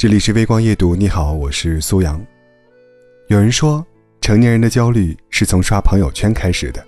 [0.00, 2.18] 这里是微光夜读，你好，我是苏阳。
[3.26, 3.86] 有人说，
[4.22, 6.82] 成年人的焦虑是从刷朋友圈开始的。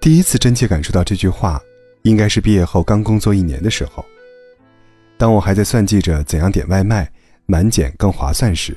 [0.00, 1.62] 第一次真切感受到这句话，
[2.02, 4.04] 应该是毕业后刚工作一年的时候。
[5.16, 7.08] 当我还在算计着怎样点外卖
[7.46, 8.76] 满减更划算时，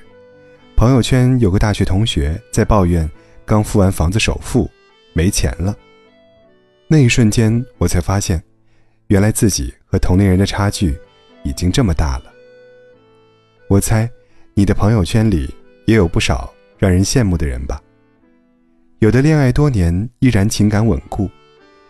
[0.75, 3.09] 朋友圈有个大学同学在抱怨
[3.43, 4.69] 刚付完房子首付，
[5.13, 5.75] 没钱了。
[6.87, 8.39] 那一瞬间，我才发现，
[9.07, 10.95] 原来自己和同龄人的差距
[11.43, 12.34] 已经这么大了。
[13.67, 14.07] 我猜，
[14.53, 15.51] 你的朋友圈里
[15.85, 17.81] 也有不少让人羡慕的人吧？
[18.99, 21.27] 有的恋爱多年依然情感稳固，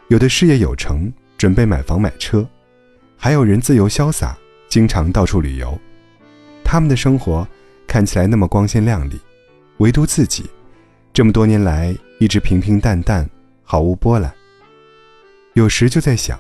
[0.07, 2.47] 有的事业有成准备买房买车，
[3.17, 4.37] 还有人自由潇洒，
[4.69, 5.77] 经常到处旅游。
[6.63, 7.45] 他们的生活
[7.85, 9.19] 看起来那么光鲜亮丽，
[9.79, 10.49] 唯独自己，
[11.11, 13.29] 这么多年来一直平平淡淡，
[13.63, 14.33] 毫无波澜。
[15.55, 16.39] 有时就在想，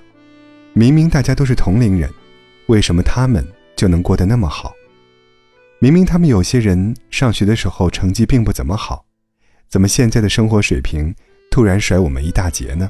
[0.71, 2.09] 明明大家都是同龄人，
[2.67, 3.45] 为什么他们
[3.75, 4.73] 就能过得那么好？
[5.79, 9.05] 明明他们有些人上学的时候成绩并不怎么好，
[9.67, 11.13] 怎么现在的生活水平
[11.51, 12.89] 突然甩我们一大截呢？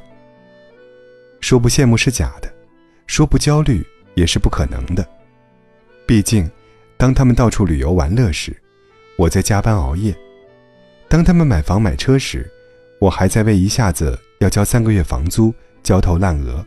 [1.40, 2.52] 说不羡慕是假的，
[3.06, 3.84] 说不焦虑
[4.14, 5.06] 也是不可能的。
[6.06, 6.50] 毕竟，
[6.96, 8.56] 当他们到处旅游玩乐时，
[9.16, 10.12] 我在加班熬夜；
[11.08, 12.50] 当他们买房买车时，
[13.00, 15.54] 我还在为一下子要交三个月房租。
[15.82, 16.66] 焦头烂额。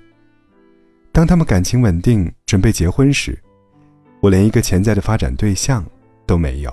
[1.11, 3.37] 当他们感情稳定，准备结婚时，
[4.21, 5.85] 我连一个潜在的发展对象
[6.29, 6.71] 都没有。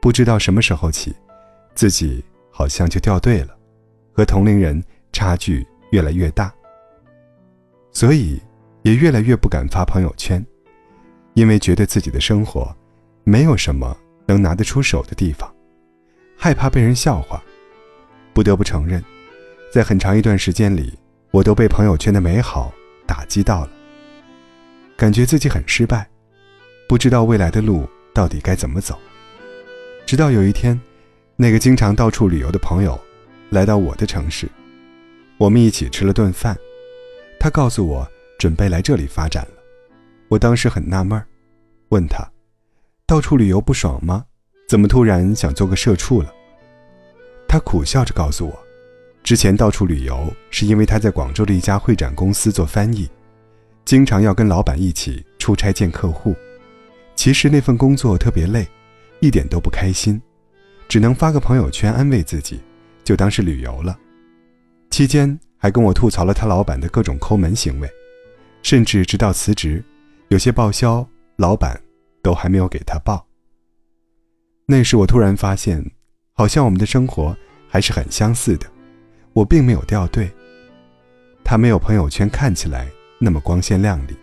[0.00, 1.12] 不知道什么时候起，
[1.74, 3.58] 自己好像就掉队了，
[4.12, 4.80] 和同龄人
[5.12, 6.54] 差距越来越大，
[7.90, 8.40] 所以
[8.82, 10.40] 也越来越不敢发朋友圈，
[11.34, 12.72] 因为觉得自己的生活
[13.24, 15.52] 没有什么能拿得出手的地方，
[16.38, 17.42] 害怕被人笑话。
[18.32, 19.02] 不得不承认。
[19.72, 20.96] 在很长一段时间里，
[21.32, 22.72] 我都被朋友圈的美好
[23.04, 23.70] 打击到了，
[24.96, 26.08] 感觉自己很失败，
[26.90, 28.98] 不知道未来的路到底该怎么走。
[30.04, 30.76] 直到有一天，
[31.36, 33.00] 那个经常到处旅游的朋友
[33.50, 34.48] 来到我的城市，
[35.38, 36.58] 我们一起吃了顿饭，
[37.38, 38.04] 他告诉我
[38.40, 39.62] 准备来这里发展了。
[40.26, 41.24] 我当时很纳闷
[41.90, 42.28] 问他
[43.06, 44.24] ：“到处旅游不爽吗？
[44.68, 46.34] 怎么突然想做个社畜了？”
[47.46, 48.58] 他苦笑着告诉我。
[49.22, 53.08] 之前到处旅游，是因为他在广州的一家会展公司做翻译，
[53.84, 56.34] 经常要跟老板一起出差见客户。
[57.20, 58.66] 其实那份工作特别累，
[59.20, 60.18] 一点都不开心，
[60.88, 62.58] 只能发个朋友圈安慰自己，
[63.04, 63.94] 就当是旅游了。
[64.88, 67.86] 期间还跟我吐槽了他老板的各种抠门行为，
[68.62, 69.84] 甚至直到辞职，
[70.28, 71.78] 有些报销老板
[72.22, 73.26] 都还没有给他报。
[74.64, 75.84] 那时我突然发现，
[76.32, 77.36] 好像我们的生活
[77.68, 78.66] 还是很相似的。
[79.34, 80.32] 我并没有掉队，
[81.44, 82.88] 他没有朋友圈看起来
[83.18, 84.16] 那么光鲜亮丽，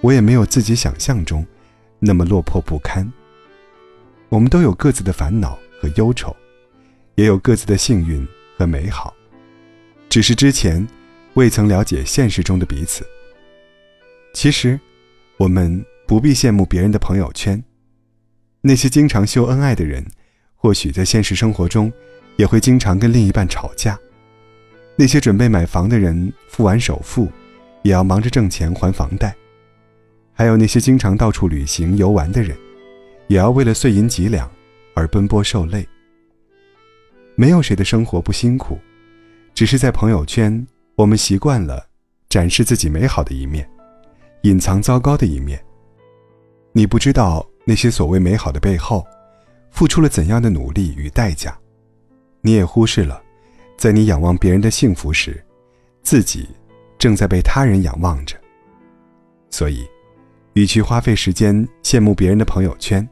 [0.00, 1.46] 我也没有自己想象中
[2.06, 3.10] 那么落魄不堪。
[4.28, 6.36] 我们都有各自的烦恼和忧愁，
[7.14, 8.26] 也有各自的幸运
[8.58, 9.14] 和美好，
[10.10, 10.86] 只是之前
[11.32, 13.06] 未曾了解现实中的彼此。
[14.34, 14.78] 其实，
[15.38, 17.62] 我们不必羡慕别人的朋友圈，
[18.60, 20.04] 那些经常秀恩爱的人，
[20.56, 21.90] 或许在现实生活中
[22.36, 23.98] 也会经常跟另一半吵架。
[24.96, 27.30] 那些准备买房的人，付完首付，
[27.82, 29.30] 也要忙着挣钱还房贷；
[30.34, 32.56] 还有那些经常到处旅行游玩的人，
[33.28, 34.50] 也要为了碎银几两
[34.94, 35.86] 而奔波受累。
[37.36, 38.78] 没有谁的生活不辛苦，
[39.54, 41.86] 只是在朋友圈，我们习惯了
[42.28, 43.68] 展示自己美好的一面，
[44.42, 45.64] 隐藏糟糕的一面。
[46.72, 49.06] 你不知道那些所谓美好的背后，
[49.70, 51.56] 付出了怎样的努力与代价，
[52.40, 53.22] 你也忽视了。
[53.76, 55.44] 在你仰望别人的幸福时，
[56.02, 56.48] 自己
[56.98, 58.36] 正在被他人仰望着。
[59.50, 59.84] 所以，
[60.54, 63.06] 与其花费时间羡慕别人的朋友圈，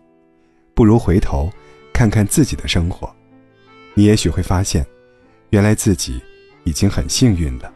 [0.75, 1.51] 不如回头
[1.93, 3.13] 看看自己的生活。
[3.95, 4.87] 你也许会发现，
[5.51, 6.23] 原来自己
[6.65, 7.73] 已经很幸运了。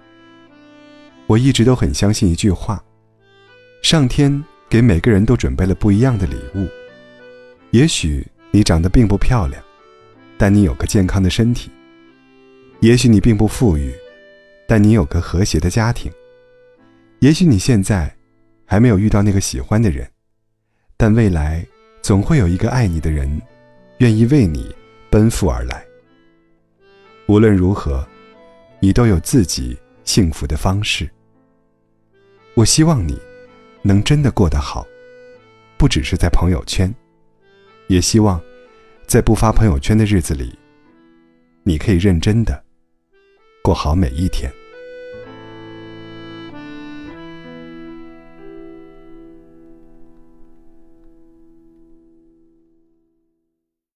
[1.26, 2.82] 我一直都很相信一句话：
[3.82, 6.68] 上天给每个人都准备了不一样的礼物。
[7.72, 9.60] 也许你长得并不漂亮，
[10.38, 11.70] 但你有个健康的身体。
[12.78, 13.92] 也许你并不富裕，
[14.68, 16.10] 但你有个和谐的家庭。
[17.18, 18.15] 也许你现在
[18.66, 20.06] 还没有遇到那个喜欢的人，
[20.96, 21.64] 但未来
[22.02, 23.40] 总会有一个爱你的人，
[23.98, 24.74] 愿意为你
[25.08, 25.84] 奔赴而来。
[27.28, 28.06] 无论如何，
[28.80, 31.08] 你都有自己幸福的方式。
[32.54, 33.18] 我希望你
[33.82, 34.86] 能真的过得好，
[35.76, 36.92] 不只是在朋友圈，
[37.86, 38.40] 也希望
[39.06, 40.58] 在不发朋友圈的日子里，
[41.62, 42.64] 你可以认真的。
[43.62, 44.52] 过好每一天。